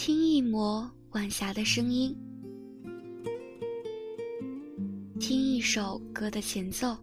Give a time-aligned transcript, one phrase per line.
[0.00, 2.16] 听一抹晚霞的声音，
[5.18, 6.96] 听一首歌的前奏，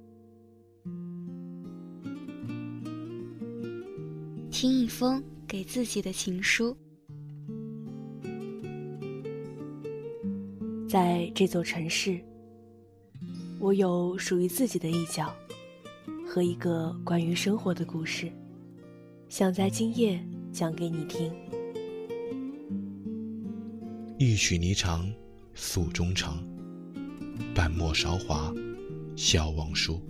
[4.50, 6.74] 听一封给自己的情书。
[10.88, 12.18] 在这座城市，
[13.60, 15.36] 我有属于自己的一角
[16.26, 18.32] 和一个关于生活的故事，
[19.28, 20.18] 想在今夜
[20.54, 21.30] 讲给你听。
[24.28, 25.06] 一曲霓裳
[25.54, 26.44] 诉衷肠，
[27.54, 28.52] 半陌韶华
[29.16, 30.02] 笑忘书。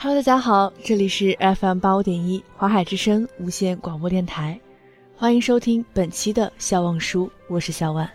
[0.00, 4.56] Hello，大家好，这里是 FM 八五点一华海之声无线广播电台，
[5.16, 8.08] 欢迎收听本期的笑忘书，我是小婉。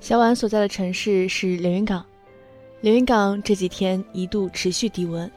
[0.00, 2.04] 小婉所在的城市是连云港，
[2.80, 5.30] 连云港这几天一度持续低温。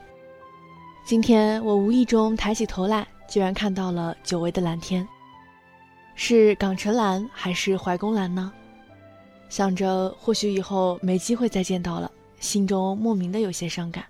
[1.05, 5.07] 今天我无意中抬起头来，居然看到了久违的蓝天，
[6.16, 8.51] 是港城蓝还是怀公蓝呢？
[9.47, 12.11] 想着或许以后没机会再见到了。
[12.43, 14.03] 心中莫名的有些伤感，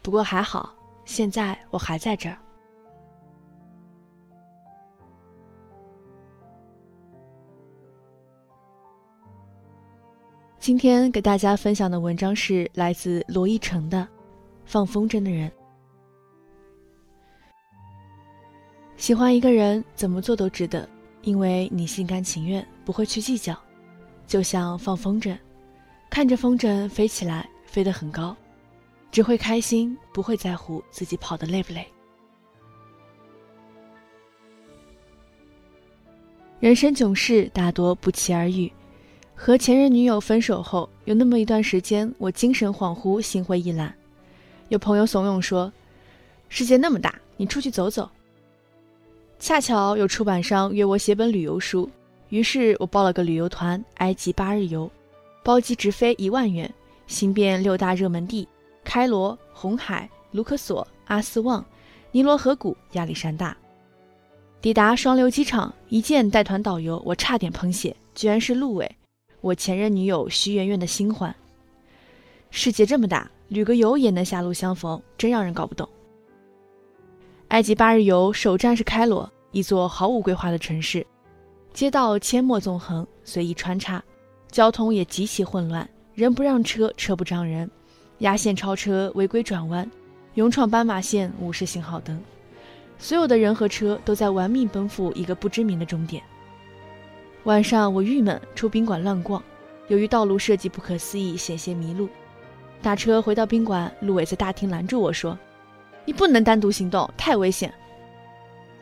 [0.00, 0.74] 不过还好，
[1.04, 2.38] 现在我还在这儿。
[10.58, 13.98] 今天给大家分享的文章是来自罗一成的
[14.64, 15.50] 《放风筝的人》。
[18.96, 20.88] 喜欢一个人，怎么做都值得，
[21.20, 23.54] 因为你心甘情愿，不会去计较，
[24.26, 25.38] 就像放风筝。
[26.10, 28.36] 看着风筝飞起来，飞得很高，
[29.12, 31.86] 只会开心，不会在乎自己跑得累不累。
[36.60, 38.72] 人生囧事大多不期而遇，
[39.32, 43.94] 和前任女友分手后，有那么一段时间，我精神恍惚，心灰意懒。
[44.68, 45.72] 有朋友怂恿说
[46.50, 48.10] ：“世界那么大，你出去走走。”
[49.38, 51.88] 恰巧有出版商约我写本旅游书，
[52.30, 54.90] 于是我报了个旅游团——埃及八日游。
[55.42, 56.72] 包机直飞一万元，
[57.06, 58.46] 行遍六大热门地：
[58.84, 61.64] 开罗、红海、卢克索、阿斯旺、
[62.12, 63.56] 尼罗河谷、亚历山大。
[64.60, 68.90] 抵达双流机场，一见带团导游，我差点喷血，居然是陆伟，
[69.40, 71.34] 我前任女友徐媛媛的新欢。
[72.50, 75.88] 世界这么大，旅个游也能狭路相逢，真让人搞不懂。
[77.48, 81.06] 埃及八日游首站是开罗，一座毫无规划的城市，
[81.72, 84.02] 街道阡陌纵横，随意穿插。
[84.50, 87.70] 交通也极其混乱，人不让车，车不让人，
[88.18, 89.88] 压线超车、违规转弯、
[90.34, 92.18] 勇闯斑马线、无视信号灯，
[92.98, 96.22] 所有的人和车都在玩命奔赴一个不知名的终点。
[97.44, 99.42] 晚上我郁闷，出宾馆乱逛，
[99.88, 102.08] 由于道路设计不可思议，险些迷路。
[102.80, 105.38] 打车回到宾馆，陆伟在大厅拦住我说
[106.06, 107.72] ：“你不能单独行动，太危险。”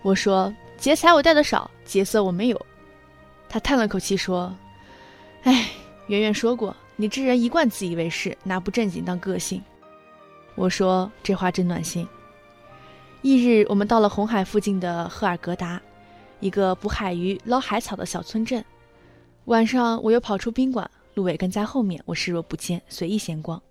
[0.02, 2.66] 我说：“劫财我带的少，劫色我没有。”
[3.48, 4.54] 他叹了口气说。
[5.46, 5.70] 哎，
[6.08, 9.62] 圆圆说过，你这人一贯自以为是，拿不正经当个性。
[10.56, 12.04] 我说这话真暖心。
[13.22, 15.80] 翌日，我们到了红海附近的赫尔格达，
[16.40, 18.64] 一个捕海鱼、捞海草的小村镇。
[19.44, 23.62] 晚上，我又跑出宾馆，陆伟跟在后面，我视若不见，随意闲逛。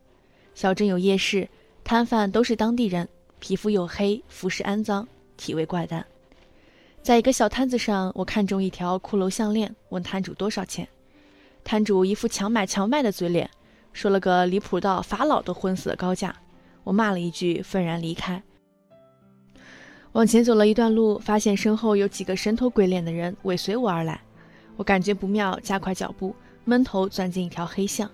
[0.54, 1.45] 小镇有夜市，
[1.83, 3.06] 摊贩都是当地人，
[3.39, 5.06] 皮肤黝黑，服饰肮脏，
[5.36, 6.06] 体味怪诞。
[7.04, 10.88] 在一个小摊子上，我看中一条骷髅项链，问摊主多少钱。
[11.66, 13.50] 摊主一副强买强卖的嘴脸，
[13.92, 16.34] 说了个离谱到法老都昏死的高价。
[16.84, 18.42] 我骂了一句，愤然离开。
[20.12, 24.22] 往前走了一段路，发现身后有几个神头鬼脸的人尾随我而来。
[24.78, 26.36] 我感觉不妙，加快脚步，
[26.66, 28.08] 闷头钻进一条黑巷。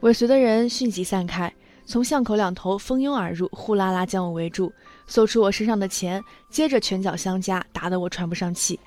[0.00, 1.52] 尾随的人迅即散开，
[1.84, 4.72] 从巷口两头蜂拥而入，呼啦啦将我围住，
[5.06, 8.80] 搜出我身上的钱，接着拳脚相加，打得我喘不上气。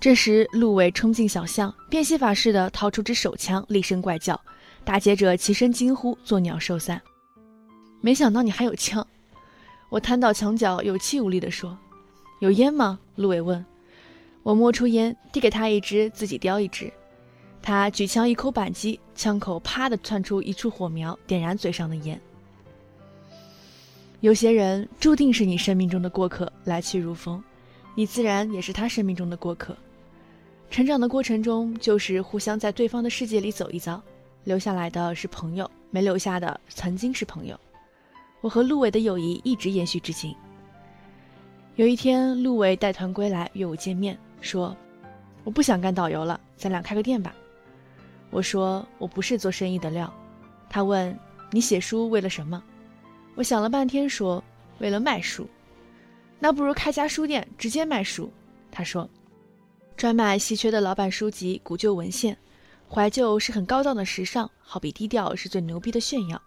[0.00, 4.38] 这时，陆伟冲进小巷，变戏法似的掏出支手枪，厉声怪叫，
[4.84, 7.00] 打劫者齐声惊呼，作鸟兽散。
[8.02, 9.06] 没想到你还有枪，
[9.88, 11.78] 我瘫倒墙角，有气无力地说
[12.40, 13.64] ：“有烟吗？”陆伟问。
[14.42, 16.92] 我摸出烟，递给他一支，自己叼一支。
[17.62, 22.20] 他举枪一扣扳机，枪口啪的窜出一处火苗，点燃嘴上的烟。
[24.20, 27.42] 有些人注定是你生命中的过客，来去如风，
[27.94, 29.76] 你自然也是他生命中的过客。
[30.70, 34.02] 成长的过程中，就是互相在对方的世界里走一遭，
[34.42, 37.58] 留下来的是朋友，没留下的曾经是朋友。
[38.40, 40.34] 我和陆伟的友谊一直延续至今。
[41.76, 44.76] 有一天，陆伟带团归来，约我见面，说
[45.44, 47.34] ：“我不想干导游了，咱俩开个店吧。”
[48.30, 50.12] 我说：“我不是做生意的料。”
[50.68, 51.16] 他问
[51.52, 52.62] ：“你写书为了什么？”
[53.36, 54.42] 我想了半天，说
[54.78, 55.48] ：“为了卖书。”
[56.44, 58.30] 那不如开家书店，直接卖书。
[58.70, 59.08] 他说。
[59.96, 62.36] 专卖稀缺的老版书籍、古旧文献，
[62.86, 66.38] 怀旧是很高档的时尚，好比低调是最牛逼的炫耀。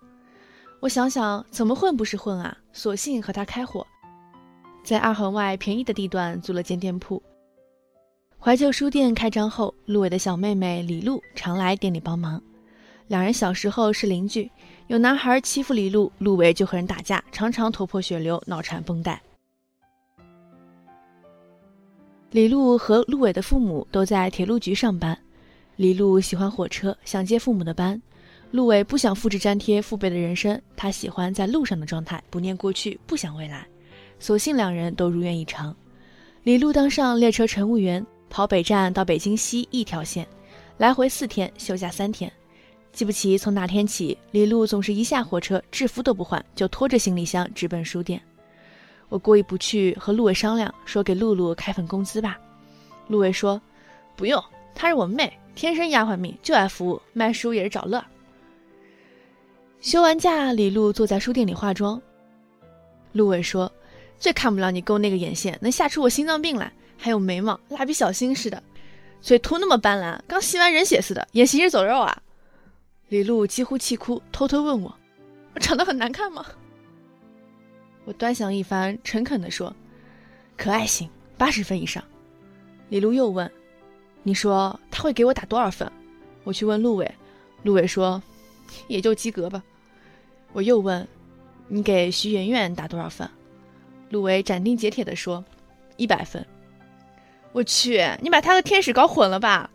[0.82, 2.56] 我想想，怎么混不是混啊？
[2.74, 3.88] 索性和他开火，
[4.84, 7.20] 在二环外便宜的地段租了间店铺。
[8.38, 12.40] 怀旧书店开张后，陆伟的小妹妹李露常来店里帮忙。
[13.08, 14.52] 两人小时候是邻居，
[14.86, 19.20] 有男孩欺负李露，陆伟就和人打架，常常头破血流，脑缠绷带。
[22.32, 25.18] 李璐和陆伟的父母都在铁路局上班。
[25.78, 27.98] 李璐喜欢火车，想接父母的班；
[28.52, 33.66] 陆伟不想复制粘贴父辈的人生，他喜欢在路上的状态，不念过去，不想未来。
[34.20, 35.74] 所幸两人都如愿以偿。
[36.44, 40.28] 李璐当上列车乘务员，跑北站到北京西一条线，
[40.78, 42.30] 来回四天，休假三天。
[42.92, 48.22] 记不起从哪天起，李璐总是一下火车，制服都不换，就拖着行李箱直奔书店。
[49.10, 52.38] 我过意不去，和陆伟商量说：“给露露开份工资吧。”
[53.08, 53.62] 陆伟说
[54.18, 54.44] ：“不用，
[54.76, 58.04] 她是我妹，天生丫鬟命，就爱服务，卖书也是找乐。”
[59.80, 62.02] 休完假，李露坐在书店里化妆。
[63.14, 63.72] 陆伟说
[64.20, 66.72] ：“最看不了你勾那个眼线，能吓出我心脏病来。
[66.98, 68.62] 还有眉毛，蜡笔小新似的，
[69.22, 72.22] 嘴涂那么斑斓，刚吸完人血似的，演行尸走肉啊！”
[73.08, 74.94] 李露几乎气哭，偷偷问我
[75.56, 76.46] ：“我长得很难看吗？”
[78.08, 79.76] 我端详一番，诚恳地说
[80.56, 82.02] ：“可爱型，八十分以上。”
[82.88, 83.52] 李璐又问
[84.24, 85.92] ：“你说他会给我打多少分？”
[86.46, 87.16] 我去问陆伟，
[87.64, 88.24] 陆伟说
[88.88, 89.62] ：“也就及格吧。”
[90.54, 91.06] 我又问
[91.68, 93.30] ：“你给徐媛媛打多少分？”
[94.10, 95.44] 陆伟斩钉截铁地说
[95.98, 96.48] ：“一百分。”
[97.52, 99.70] 我去，你把他和天使搞混了吧？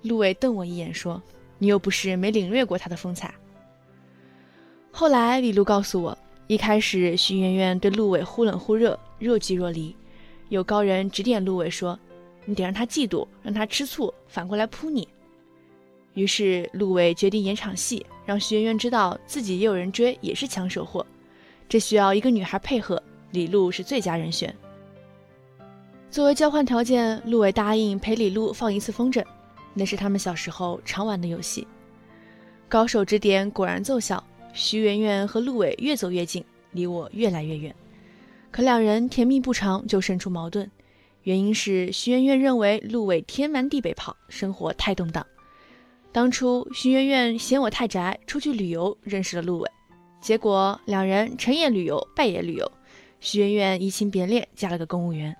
[0.00, 1.22] 陆伟瞪我一眼说
[1.60, 3.34] ：“你又不是没领略过他的风采。”
[4.90, 6.16] 后来李璐告诉我。
[6.50, 9.94] 一开始，徐媛媛对陆伟忽冷忽热，若即若离。
[10.48, 11.96] 有高人指点陆伟说
[12.44, 15.06] ：“你得让他嫉妒，让他吃醋，反过来扑你。”
[16.14, 21.06] 于是陆伟决定演场戏，让徐媛媛知道自己也有人追，也是抢手货。
[21.68, 23.00] 这需要一个女孩配合，
[23.30, 24.52] 李璐是最佳人选。
[26.10, 29.24] 作为交换条件，陆伟答应陪李璐放一次风筝，
[29.72, 31.64] 那是他们小时候常玩的游戏。
[32.68, 34.20] 高手指点果然奏效。
[34.52, 37.74] 徐媛媛和陆伟越走越近，离我越来越远。
[38.50, 40.70] 可两人甜蜜不长，就生出矛盾。
[41.22, 45.24] 原因是徐媛媛认为陆伟天南地北跑，生活太动荡。
[46.12, 49.70] 当初徐媛媛嫌我太宅，出去旅游认识了陆伟，
[50.20, 52.72] 结果两人成也旅游，败也旅游。
[53.20, 55.36] 徐媛媛移情别恋，嫁了个公务员。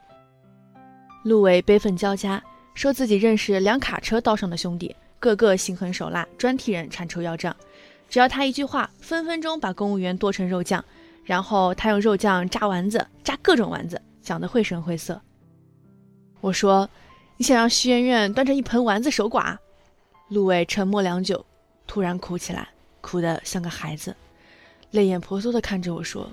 [1.25, 2.41] 陆伟悲愤交加，
[2.75, 7.57] 说自己认识两卡车道上的兄弟，个个心狠手辣，专替人缠抽要账。
[8.11, 10.85] 只要他一句话，分分钟把公务员剁成肉酱，
[11.25, 15.19] 然后他用肉酱炸丸子，炸各种丸子，讲得绘声绘色。
[16.41, 16.91] 我说
[17.39, 19.57] ：“你想让徐媛媛端着一盆丸子守寡？”
[20.29, 21.45] 陆伟沉默良久，
[21.87, 22.69] 突然哭起来，
[23.01, 24.15] 哭得像个孩子，
[24.91, 26.29] 泪眼婆娑地看着我说：“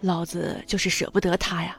[0.00, 1.78] 老子就是舍不得他呀。”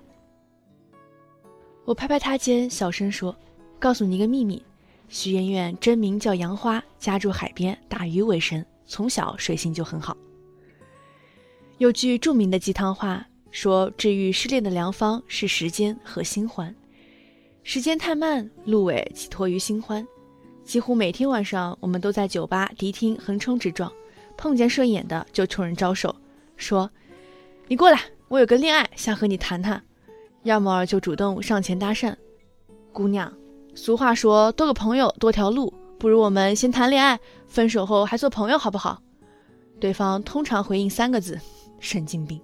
[1.86, 3.36] 我拍拍他肩，小声说
[3.80, 4.64] ：“告诉你一个秘密，
[5.10, 10.18] 徐媛媛真名叫杨花，家住海边，打鱼为生。”从小水性就很好。
[11.78, 16.76] 有句著名的鸡汤话说：“治愈失恋的良方是时间和新欢。”
[17.64, 20.06] 时间太慢，陆伟寄托于新欢。
[20.66, 23.90] 几乎每天晚上，我们都在酒吧、迪厅横冲直撞，
[24.36, 26.14] 碰见顺眼的就冲人招手，
[26.58, 26.92] 说
[27.70, 29.82] ：“你过来，我有个恋爱想和你谈谈。”
[30.44, 32.14] 要么就主动上前搭讪
[32.92, 33.32] ：“姑娘，
[33.74, 37.20] 俗话说多个朋友多条路。”不如我们先谈恋爱，
[37.52, 39.04] 分手后还做朋友，好不好？
[39.78, 41.38] 对方通常回应三个字：
[41.82, 42.40] 神经病。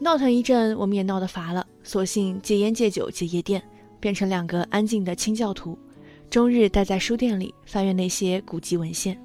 [0.00, 3.62] 闹腾一阵，我们也闹得乏了，索性戒烟戒酒戒夜店，
[4.00, 5.78] 变成两个安静的清教徒，
[6.30, 9.22] 终日待在书店里翻阅那些古籍文献，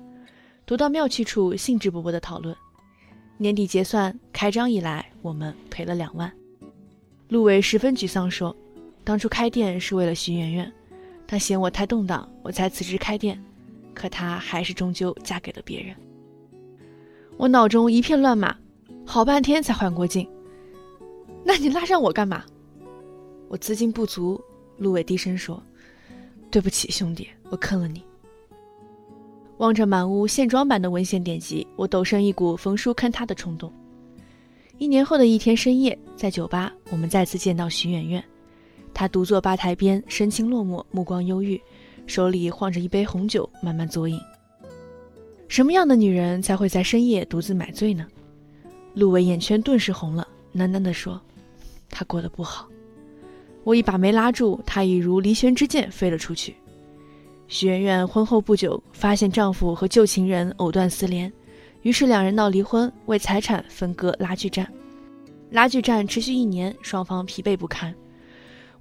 [0.66, 2.54] 读到妙趣处，兴致勃勃的讨论。
[3.38, 6.30] 年底结算，开张以来我们赔了两万。
[7.30, 8.54] 陆伟十分沮丧说
[9.06, 10.74] ：“当初开店是为了徐媛媛，
[11.28, 13.38] 他嫌我太动荡，我才辞职开店，
[13.94, 15.96] 可他还是终究嫁给了别人。”
[17.38, 18.56] 我脑中一片乱码，
[19.06, 20.28] 好半天才缓过劲。
[21.44, 22.44] 那你拉上我干嘛？
[23.48, 24.42] 我资金不足。
[24.78, 25.62] 陆伟低声说
[26.52, 28.04] ：“对不起，兄弟，我坑了你。”
[29.58, 33.74] 望着满屋线装版的文献典籍，我陡生一股冯叔坑他的冲动。
[34.78, 38.24] 一年后的一天深夜，在酒吧，我们再次见到徐媛媛。
[38.98, 41.62] 她独坐吧台边，神情落寞，目光忧郁，
[42.08, 44.20] 手里晃着一杯红酒，慢慢嘬饮。
[45.48, 48.08] 什么样的女人才会在深夜独自买醉呢？
[48.96, 51.22] 陆伟眼圈顿时红了，喃喃地说。
[51.92, 52.68] 他过得不好，
[53.64, 56.56] 我一把没拉住，他已如离弦之箭飞了出去。
[57.48, 61.32] 许媛媛婚后不久，发现丈夫和旧情人藕断丝连，
[61.84, 64.68] 于是两人闹离婚，为财产分割拉锯战。
[65.52, 67.94] 拉锯战持续一年，双方疲惫不堪。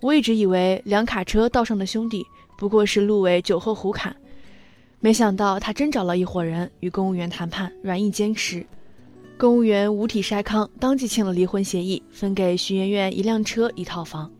[0.00, 2.24] 我一直以为两卡车道上的兄弟
[2.58, 4.14] 不过是路伟酒后胡侃，
[5.00, 8.64] 没想到他真找了一伙人与公务员谈判，软硬兼施。
[9.38, 14.30] 公务员五体筛糠，当即签了离婚协议，分给徐媛媛一辆车一套房。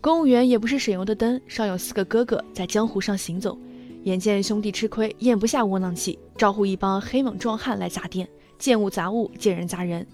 [0.00, 3.58] 公务员也不是省油的灯，上有四个哥哥在江湖上行走，
[4.04, 8.26] 眼见兄弟吃亏，咽不下窝囊气，招呼一帮黑猛壮汉来砸店，
[8.58, 10.06] 见物砸物，见人砸人。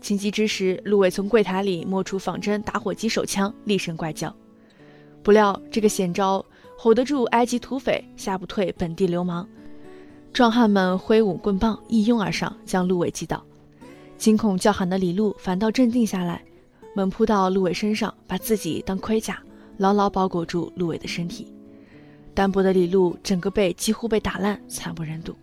[0.00, 4.34] 情急之时，陆伟从柜台里摸出仿真打火机手枪，厉声怪叫。
[5.22, 6.44] 不料这个险招
[6.76, 9.46] 吼得住埃及土匪，吓不退本地流氓。
[10.32, 13.42] 壮汉们挥舞棍棒，一拥而上，将陆伟击倒。
[14.16, 16.42] 惊恐叫喊的李璐反倒镇定下来，
[16.94, 19.40] 猛扑到陆伟身上，把自己当盔甲，
[19.76, 21.52] 牢牢包裹住陆伟的身体。
[22.34, 25.34] 单薄的李璐整个背几乎被打烂，惨不忍睹。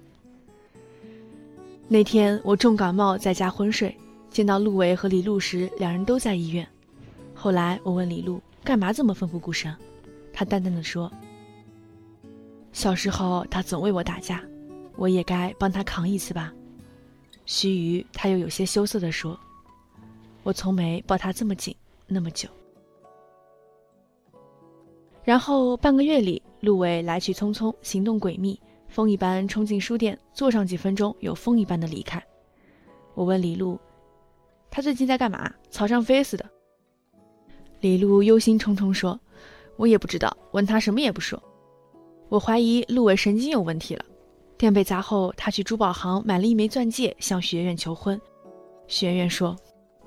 [1.88, 3.95] 那天我重感冒，在家昏睡，
[4.36, 6.68] 见到陆伟和李璐时，两人都在医院。
[7.34, 9.74] 后来我问李璐干嘛这么奋不顾身，
[10.34, 11.10] 他淡淡的说
[12.74, 14.44] ：“小时候他总为我打架。”
[14.98, 16.54] 我也该帮他扛一次吧。
[17.46, 19.39] 须臾，他又有些羞涩地说
[20.44, 21.74] ：“我从没抱他这么紧，
[22.06, 22.50] 那么久。”
[25.24, 32.22] 然后半个月里，陆伟来去匆匆，行动诡秘，风一般冲进书店，坐上几分钟，又风一般的离开。
[33.13, 33.80] 我问李璐
[34.75, 35.50] ：“他最近在干嘛？
[35.70, 36.46] 草上飞似的。”
[37.79, 39.17] 李璐忧心忡忡说
[39.77, 41.41] ：“我也不知道，问他什么也不说。
[42.27, 44.03] 我怀疑陆伟神经有问题了。”
[44.60, 48.20] 店被砸后，他去珠宝行买了一枚钻戒，向许媛媛求婚。
[48.88, 49.55] 许媛媛说：“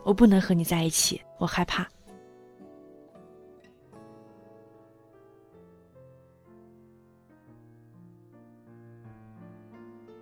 [0.04, 1.88] 我不能和你在一起，我害怕。”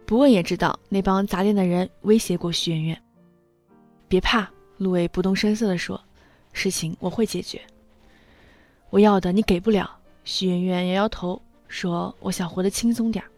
[0.06, 3.02] 不问也知道，那帮砸店的人威胁过许媛媛。
[4.08, 4.48] 别怕，
[4.78, 6.00] 陆伟不动声色地说
[6.52, 7.60] ：“事情我会解决。
[8.90, 9.90] 我要的你给不了。”
[10.24, 13.30] 许媛媛摇摇头说：“我想活得轻松点儿。”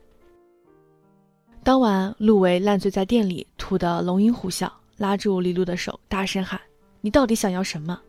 [1.62, 6.58] 当晚，陆伟烂醉在店里，吐得龙吟虎啸，拉住李璐的手，大声喊
[7.02, 8.00] ：“你到底想要什么？”“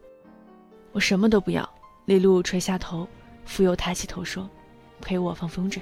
[0.94, 1.70] 我什么都不要。”
[2.06, 3.08] 李璐垂下头，
[3.46, 4.50] 复又抬起头说
[5.01, 5.82] ：“陪我放风筝。”“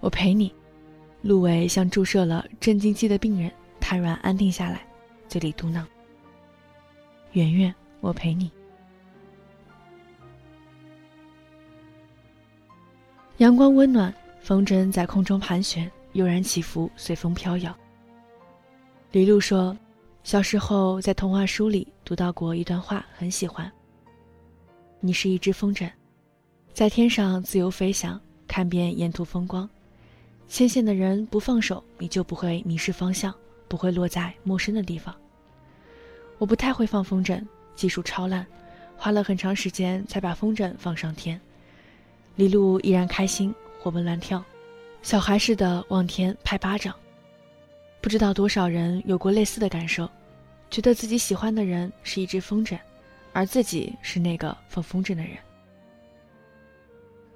[0.00, 0.52] 我陪你。”
[1.22, 4.86] 陆伟像注射了镇静剂的病人，瘫软安定下来，
[5.28, 5.84] 嘴里嘟囔
[7.32, 8.50] ：“圆圆，我陪你。”
[13.38, 14.14] 阳光温暖。
[14.40, 17.72] 风筝在空中盘旋，悠然起伏，随风飘摇。
[19.12, 19.76] 李璐说
[20.24, 23.70] ：“小时候在童话书里读到过一段话，很喜欢。
[24.98, 25.88] 你是一只风筝，
[26.72, 29.70] 在天上自由飞翔，看遍沿途风光。
[30.48, 33.32] 牵线的人不放手，你就不会迷失方向，
[33.72, 35.16] 不会落在陌生的地方。
[36.36, 37.42] 我不太会放风筝，
[37.74, 38.46] 技术超烂，
[38.98, 41.40] 花了很长时间才把风筝放上天。”
[42.36, 43.54] 李璐依然开心。
[43.80, 44.44] 活蹦乱跳，
[45.00, 46.94] 小孩似的往天拍巴掌。
[48.02, 50.06] 不知道多少人有过类似的感受，
[50.70, 52.78] 觉得自己喜欢的人是一只风筝，
[53.32, 55.32] 而自己是那个放风筝的人。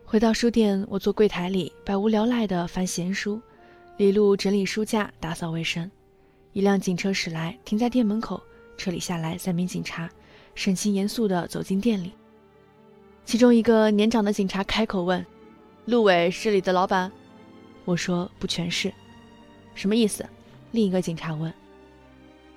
[0.05, 3.41] 回到书店，我坐柜台里，百无聊赖地翻闲书。
[3.97, 5.91] 李璐整理书架，打扫卫生。
[6.57, 8.43] 一辆警车驶来，停在店门口。
[8.79, 10.09] 车里下来三名警察，
[10.55, 12.13] 神情严肃地走进店里。
[13.27, 15.23] 其中一个年长的警察开口问。
[15.85, 17.13] 陆伟是你的老板。
[17.85, 18.91] 我说不全是。
[19.75, 20.27] 什么意思？
[20.71, 21.53] 另一个警察问。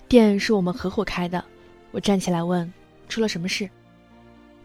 [0.07, 1.43] 店是我们合伙开的。
[1.91, 2.73] 我站起来问：
[3.09, 3.69] 出了什么事？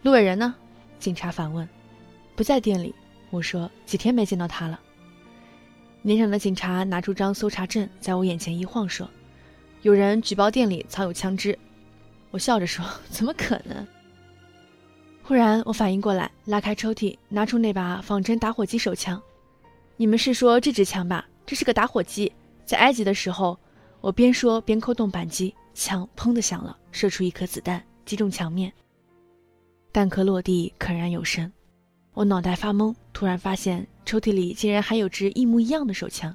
[0.02, 0.54] 陆伟人呢？
[1.00, 1.68] 警察反问。
[2.36, 2.94] 不在店里。
[3.30, 4.78] 我说几天没见到他了。
[6.02, 9.10] 年长的警察拿出张搜查证，在我眼前一晃，说
[9.84, 11.56] ：“有人举报店里藏有枪支。”
[12.32, 13.86] 我笑着说：“怎么可能？”
[15.22, 19.20] 忽然我反应过来，拉开抽屉，拿出那把仿真打火机手枪。
[19.98, 21.28] 你们是说这支枪吧？
[21.44, 22.32] 这是个打火机。
[22.64, 23.58] 在埃及的时候，
[24.00, 28.72] 我边说边扣动扳机，枪砰的响了，射出一颗子弹，击中墙面。
[29.92, 31.52] 弹壳落地，铿然有声。
[32.14, 36.34] 我脑袋发懵，突然发现抽屉里竟然还有支一模一样的手枪，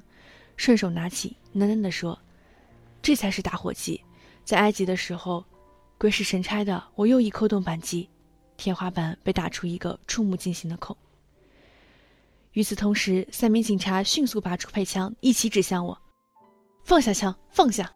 [0.56, 2.16] 顺手拿起，喃喃地说
[3.02, 4.02] ：“这才是打火机。
[4.44, 5.44] 在埃及的时候，
[5.98, 8.08] 鬼使神差的，我又一扣动扳机，
[8.56, 10.96] 天花板被打出一个触目惊心的孔。
[12.52, 15.96] 与此同时，三名警察迅速拔出配枪，一起指向我
[16.84, 17.92] ：‘放下枪，放下！’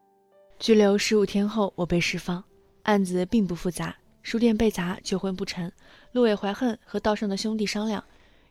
[0.61, 2.43] 拘留十五天后，我被释放。
[2.85, 5.71] 案子并不复杂。”书店被砸，求婚不成。
[6.13, 8.03] 陆伟怀恨，和道上的兄弟商量，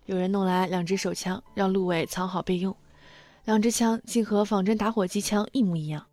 [0.06, 2.76] 有人弄来两支手枪，让陆伟藏好备用。
[3.46, 6.06] 两支枪竟和仿真打火机枪一模一样。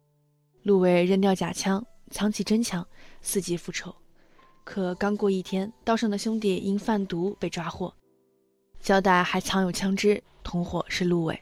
[0.63, 2.87] 陆伟扔掉假枪，藏起真枪，
[3.25, 3.95] 伺机复仇。
[4.63, 7.93] 可刚过一天，道上的兄弟因贩毒被抓获，
[8.79, 11.41] 交代还藏有枪支，同伙是陆伟。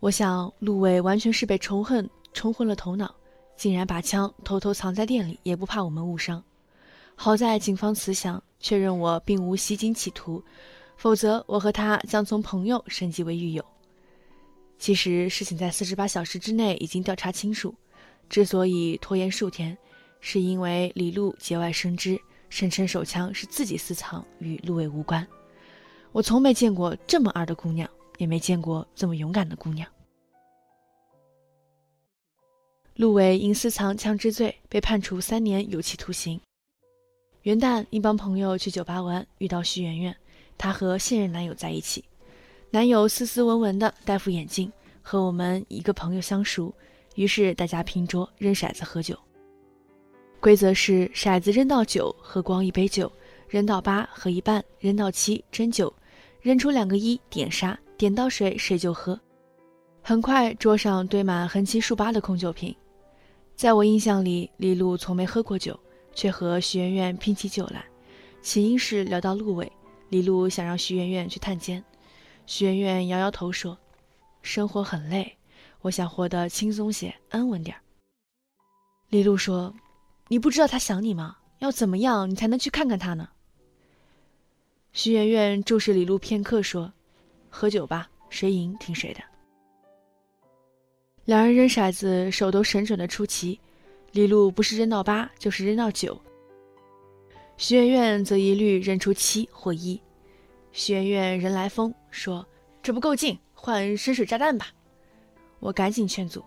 [0.00, 3.14] 我想，陆伟完全是被仇恨冲昏了头脑，
[3.54, 6.42] 竟然把枪偷偷藏在店里，也不怕我们误伤。
[7.14, 10.42] 好在警方磁响，确认我并无袭警企图，
[10.96, 13.62] 否则我和他将从朋友升级为狱友。
[14.78, 17.74] 其实事情在四十八小时之内已经调查清楚，
[18.30, 19.76] 之所以拖延数天，
[20.20, 22.18] 是因为李璐节外生枝，
[22.48, 25.26] 声称手枪是自己私藏，与陆伟无关。
[26.12, 29.86] 我从没见过这么二的姑娘，也没见过这么勇敢的姑娘。
[32.94, 36.40] 陆伟因私藏枪支罪被判处三年有期徒刑。
[37.42, 40.14] 元旦，一帮朋友去酒吧玩，遇到徐媛媛。
[40.56, 42.04] 她和现任男友在一起，
[42.70, 44.70] 男友斯斯文文的，戴副眼镜，
[45.02, 46.72] 和我们一个朋友相熟。
[47.20, 49.14] 于是大家拼桌扔骰子喝酒。
[50.40, 53.06] 规则是骰子扔到九，喝光一杯酒；
[53.46, 55.92] 扔到八，喝一半；扔到七，斟酒；
[56.40, 59.20] 扔出两个一，点杀，点到谁谁就喝。
[60.00, 62.74] 很快，桌上堆满横七竖八的空酒瓶。
[63.54, 65.78] 在我印象里，李璐从没喝过酒。
[66.12, 67.84] 却和徐媛媛拼起酒来，
[68.42, 69.70] 起因是聊到陆伟，
[70.08, 71.82] 李璐想让徐媛媛去探监，
[72.46, 73.78] 徐媛媛摇摇头说
[74.42, 75.32] ：“生活很累，
[75.80, 77.80] 我想活得轻松些，安稳点儿。”
[79.08, 79.74] 李璐说
[80.28, 81.36] ：“你不知道他想你吗？
[81.58, 83.28] 要怎么样你才能去看看他呢？”
[84.92, 86.92] 徐媛媛注视李璐片刻说
[87.48, 89.20] ：“喝酒吧，谁赢听谁的。”
[91.26, 93.58] 两人扔骰子，手都神准的出奇。
[94.12, 96.20] 李璐不是扔到八，就是扔到九。
[97.56, 100.00] 徐媛媛则一律扔出七或一。
[100.72, 102.44] 徐媛媛人来疯，说
[102.82, 104.68] ：“这不够劲，换深水炸弹吧。”
[105.60, 106.44] 我赶紧劝阻：“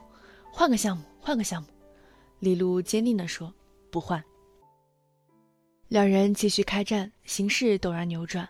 [0.51, 1.69] 换个项目，换个项目。”
[2.39, 3.53] 李璐坚定地说
[3.89, 4.21] ：“不换。”
[5.87, 8.49] 两人继续开战，形势陡然扭转，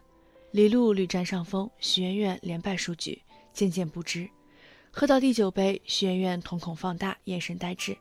[0.52, 3.22] 李璐屡占上风，徐媛媛连败数局，
[3.54, 4.28] 渐渐不支。
[4.90, 7.98] 喝到第九杯，徐媛媛瞳孔放大，眼神呆滞。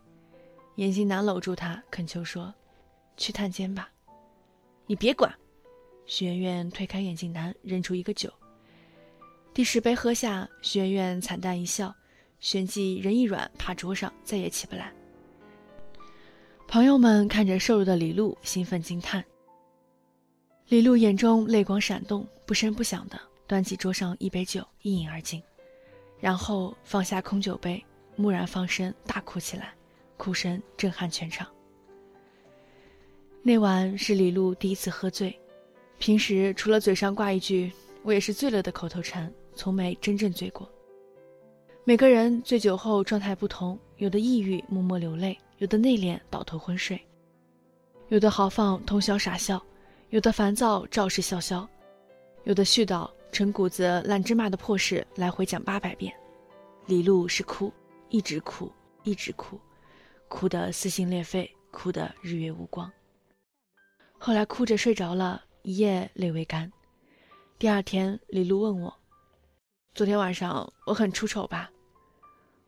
[0.77, 2.55] 严心南搂住她，恳求说
[3.17, 3.91] ：“去探监吧。”
[4.87, 5.33] 你别管。
[6.07, 8.33] 徐媛媛推开眼镜男，扔出一个酒。
[9.55, 11.95] 第十杯喝下，徐媛媛惨淡一笑，
[12.43, 14.93] 旋即人一软，趴桌上，再也起不来。
[16.67, 19.25] 朋友们看着瘦弱的李璐，兴奋惊叹。
[20.67, 25.41] 李璐眼中泪光闪动，不声不响的端起桌上一杯酒，一饮而尽，
[26.19, 27.81] 然后放下空酒杯，
[28.17, 29.73] 蓦然放声大哭起来。
[30.17, 31.47] 哭声震撼全场。
[33.43, 35.37] 那晚是李璐第一次喝醉，
[35.99, 37.71] 平时除了嘴上挂一句
[38.03, 40.69] “我也是醉了”的口头禅，从没真正醉过。
[41.85, 47.01] 每个人醉酒后状态不同，有的抑郁默默流泪，有的内敛倒头昏睡，
[48.09, 49.61] 有的豪放通宵傻笑，
[50.11, 51.69] 有的烦躁照事笑笑，
[52.45, 56.15] 有的絮叨成谷子烂芝麻的破事来回讲八百遍。
[56.87, 57.73] 李璐是哭，
[58.11, 58.71] 一直哭，
[59.03, 59.59] 一直哭。
[60.29, 62.89] 哭得撕心裂肺，哭得日月无光。
[64.19, 66.71] 后来哭着睡着了，一夜泪未干。
[67.59, 68.97] 第二天，李璐问我
[69.95, 71.71] ：“昨天晚上我很出丑吧？”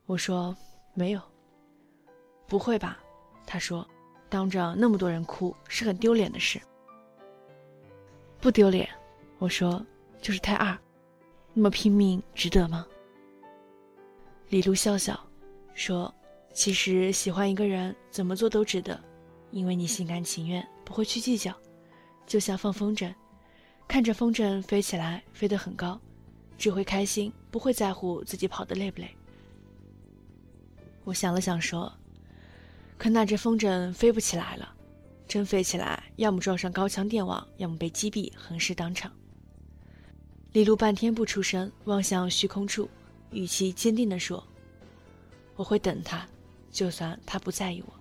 [0.05, 0.55] 我说
[0.93, 1.21] ：“没有。”
[2.47, 2.99] 不会吧？
[3.47, 3.87] 他说
[4.29, 6.61] ：“当着那么多人哭是很丢脸的事。”
[8.41, 8.87] 不丢脸，
[9.39, 9.85] 我说
[10.21, 10.77] ：“就是太二。”
[11.55, 12.87] 那么拼命值得吗？
[14.49, 15.19] 李璐笑笑，
[15.73, 16.15] 说
[16.53, 19.03] ：“其实喜欢一个人，怎么做都值得，
[19.51, 21.55] 因为你心甘情愿，不会去计较。
[22.27, 23.15] 就像放风筝，
[23.89, 25.99] 看着风筝飞起来，飞得很高，
[26.57, 29.15] 只会开心，不会在乎自己跑得累不累。”
[31.05, 31.93] 我想了想，说
[32.97, 34.75] ：“可那只风筝飞不起来了，
[35.29, 39.13] 真飞起来，要么撞上高墙电网，要么被击毙，横尸当场。”
[40.53, 42.89] 李璐半天不出声，望向虚空处，
[43.33, 44.43] 语气坚定地说
[45.57, 46.27] ：“我会等他，
[46.71, 47.93] 就算他不在意我。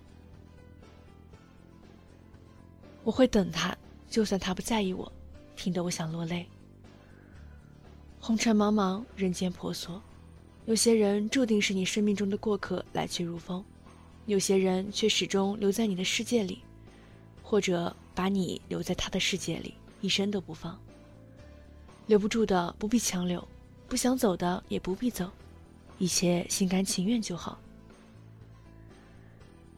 [3.02, 3.76] 我会等他，
[4.08, 5.12] 就算他不在意我。”
[5.56, 6.46] 听得我想落泪。
[8.26, 10.00] 红尘茫茫，人间婆娑，
[10.64, 13.62] 有些人注定是你生命中的过客，来去如风；
[14.24, 16.62] 有些人却始终留在你的世界里，
[17.42, 20.80] 或者把你留在他的世界里，一生都不放。
[22.06, 23.46] 留不住的不必强留，
[23.88, 25.30] 不想走的也不必走，
[25.98, 27.58] 一切心甘情愿就好。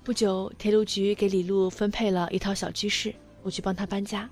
[0.04, 4.30] 不久，铁路局给李璐分配了一套小居室，我去帮她搬家。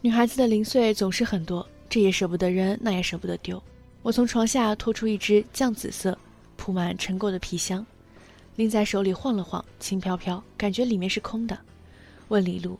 [0.00, 3.62] 女孩子的零碎总是很多，这也舍不得扔，那也舍不得丢。
[4.02, 6.16] 我从床下拖出一只酱紫色、
[6.56, 7.84] 铺满尘垢的皮箱，
[8.56, 11.58] 拎在手里晃了晃，轻飘飘，感觉里面是空的。
[12.28, 12.78] 问李璐：“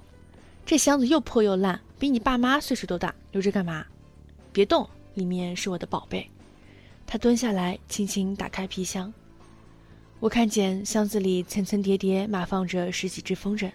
[0.66, 3.83] 这箱子又破又烂。”比你爸妈岁数都大，留着干嘛？
[4.53, 6.29] 别动，里面是我的宝贝。
[7.07, 9.12] 他蹲下来，轻轻打开皮箱。
[10.21, 13.71] 我看见箱子里层层叠叠码放着十几只风筝，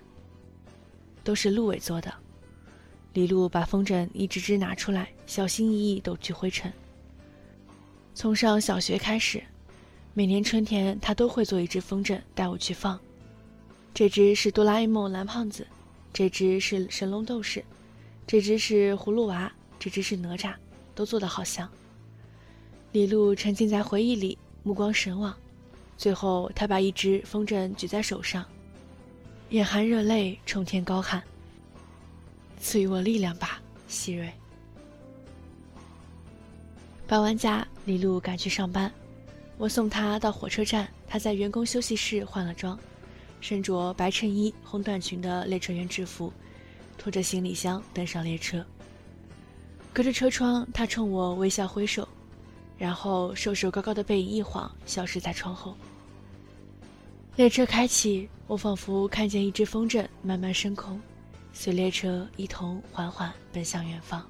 [1.23, 2.13] 都是鹿尾做的。
[3.13, 6.71] 李璐把风筝一只只拿出来，小心翼翼抖去灰尘。
[8.13, 9.43] 从上小学开始，
[10.13, 12.99] 每年春天他都会做一只风筝带我去放。
[13.93, 15.67] 这只是哆啦 A 梦蓝胖子，
[16.13, 17.63] 这只是神龙斗士。
[18.25, 20.53] 这只是葫芦娃，这只是哪吒，
[20.95, 21.69] 都做得好像。
[22.93, 25.35] 李璐沉浸在回忆里，目光神往。
[25.97, 28.45] 最后，他把一只风筝举在手上，
[29.49, 31.21] 眼含热泪，冲天高喊
[32.61, 34.31] ：“赐予我力量吧，希瑞！”
[37.07, 38.89] 搬完家，李璐赶去上班，
[39.57, 40.87] 我送他到火车站。
[41.07, 42.79] 他在员工休息室换了装，
[43.41, 46.31] 身着白衬衣、红短裙的列车员制服。
[46.97, 48.63] 拖着行李箱登上列车，
[49.91, 52.07] 隔着车窗，他冲我微笑挥手，
[52.77, 55.75] 然后瘦瘦高高的背影一晃，消失在窗后。
[57.35, 61.01] 列车开启，我仿佛看见一只风筝慢慢升空，
[61.53, 64.25] 随列车一同缓缓奔向远方。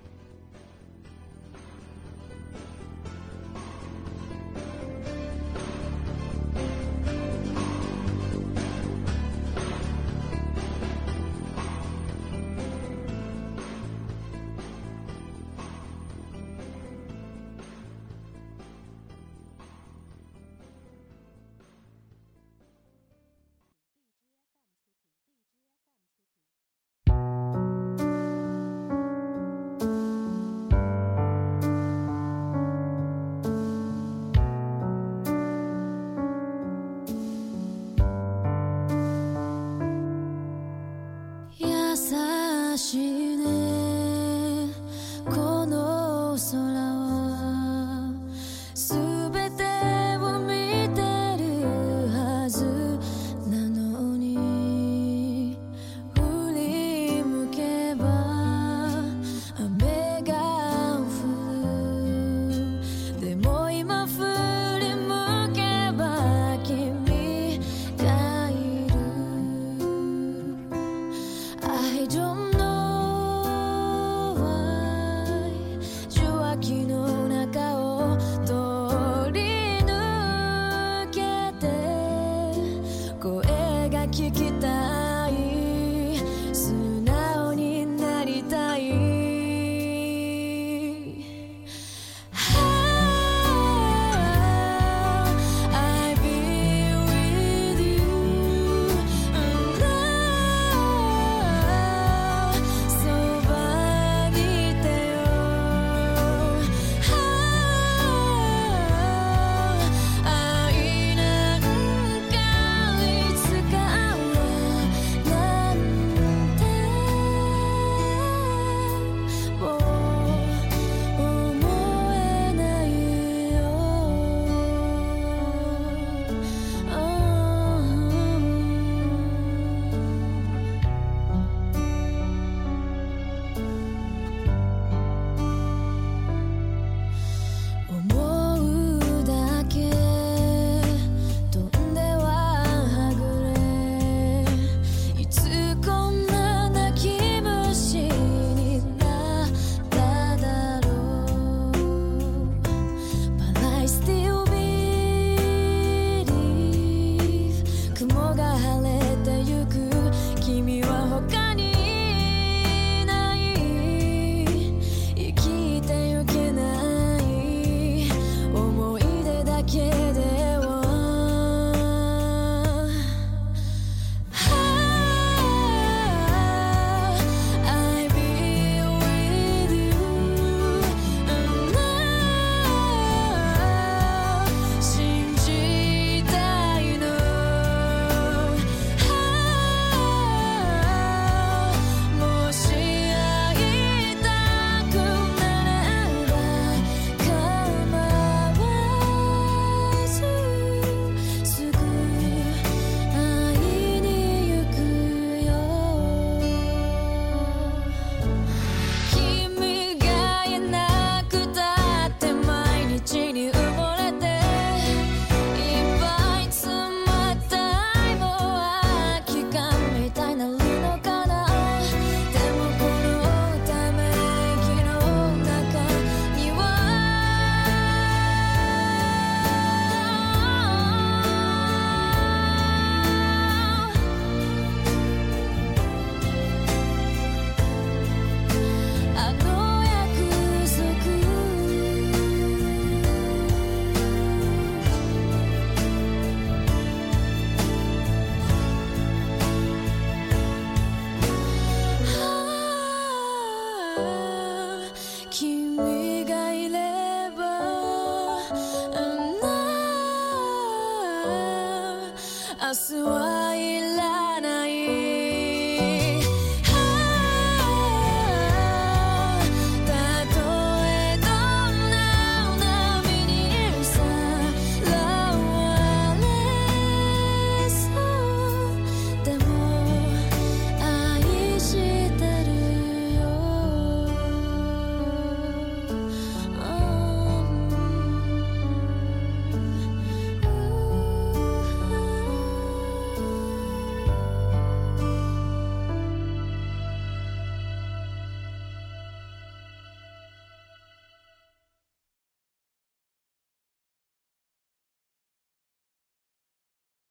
[48.74, 49.11] Soon